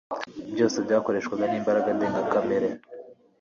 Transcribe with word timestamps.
byose 0.53 0.77
byakoreshwaga 0.85 1.45
n'imbaraga 1.47 1.89
ndengakamere 1.97 2.69